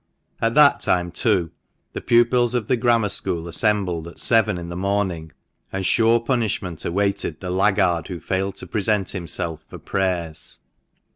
[0.41, 1.51] At that time, too,
[1.93, 5.31] the pupils of the Grammar School assembled at seven in the morning,
[5.71, 10.57] and sure punishment awaited the laggard who failed to present himself for prayers.